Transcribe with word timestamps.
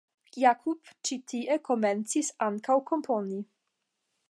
Jakub 0.43 0.89
ĉi 1.09 1.17
tie 1.33 1.59
komencis 1.69 2.33
ankaŭ 2.47 2.81
komponi. 2.91 3.41